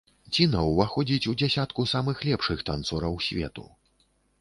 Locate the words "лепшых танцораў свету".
2.31-3.73